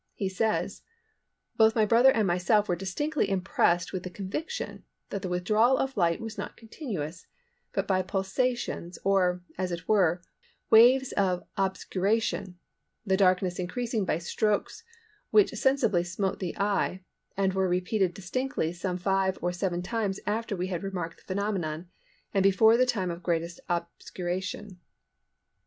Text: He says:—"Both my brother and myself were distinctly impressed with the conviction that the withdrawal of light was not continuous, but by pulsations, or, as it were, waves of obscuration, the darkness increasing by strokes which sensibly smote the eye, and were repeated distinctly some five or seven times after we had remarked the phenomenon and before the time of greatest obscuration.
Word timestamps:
He 0.15 0.29
says:—"Both 0.29 1.75
my 1.75 1.85
brother 1.85 2.09
and 2.09 2.25
myself 2.25 2.67
were 2.67 2.75
distinctly 2.75 3.29
impressed 3.29 3.93
with 3.93 4.01
the 4.01 4.09
conviction 4.09 4.83
that 5.11 5.21
the 5.21 5.29
withdrawal 5.29 5.77
of 5.77 5.95
light 5.95 6.19
was 6.19 6.39
not 6.39 6.57
continuous, 6.57 7.27
but 7.71 7.85
by 7.87 8.01
pulsations, 8.01 8.97
or, 9.03 9.43
as 9.59 9.71
it 9.71 9.87
were, 9.87 10.23
waves 10.71 11.11
of 11.11 11.43
obscuration, 11.55 12.57
the 13.05 13.15
darkness 13.15 13.59
increasing 13.59 14.03
by 14.03 14.17
strokes 14.17 14.83
which 15.29 15.49
sensibly 15.51 16.03
smote 16.03 16.39
the 16.39 16.57
eye, 16.57 17.03
and 17.37 17.53
were 17.53 17.69
repeated 17.69 18.15
distinctly 18.15 18.73
some 18.73 18.97
five 18.97 19.37
or 19.39 19.51
seven 19.51 19.83
times 19.83 20.19
after 20.25 20.55
we 20.55 20.65
had 20.65 20.81
remarked 20.81 21.17
the 21.17 21.23
phenomenon 21.25 21.91
and 22.33 22.41
before 22.41 22.75
the 22.75 22.87
time 22.87 23.11
of 23.11 23.21
greatest 23.21 23.59
obscuration. 23.69 24.79